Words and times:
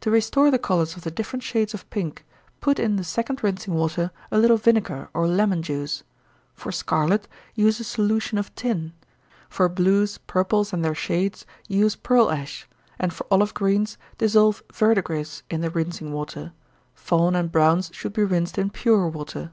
To 0.00 0.10
restore 0.10 0.50
the 0.50 0.58
colors 0.58 0.96
of 0.96 1.02
the 1.04 1.10
different 1.10 1.42
shades 1.42 1.74
of 1.74 1.90
pink, 1.90 2.24
put 2.62 2.78
in 2.78 2.96
the 2.96 3.04
second 3.04 3.44
rinsing 3.44 3.74
water 3.74 4.12
a 4.30 4.38
little 4.38 4.56
vinegar 4.56 5.10
or 5.12 5.28
lemon 5.28 5.62
juice. 5.62 6.02
For 6.54 6.72
scarlet, 6.72 7.28
use 7.54 7.78
a 7.78 7.84
solution 7.84 8.38
of 8.38 8.54
tin; 8.54 8.94
for 9.50 9.68
blues, 9.68 10.16
purples, 10.26 10.72
and 10.72 10.82
their 10.82 10.94
shades, 10.94 11.44
use 11.68 11.96
pearl 11.96 12.30
ash; 12.30 12.66
and 12.98 13.12
for 13.12 13.26
olive 13.30 13.52
greens, 13.52 13.98
dissolve 14.16 14.62
verdigris 14.72 15.42
in 15.50 15.60
the 15.60 15.68
rinsing 15.68 16.12
water 16.14 16.54
fawn 16.94 17.36
and 17.36 17.52
browns 17.52 17.90
should 17.92 18.14
be 18.14 18.24
rinsed 18.24 18.56
in 18.56 18.70
pure 18.70 19.06
water. 19.06 19.52